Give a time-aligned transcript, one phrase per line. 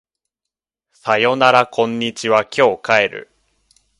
[0.93, 3.29] さよならこんにちは今日帰る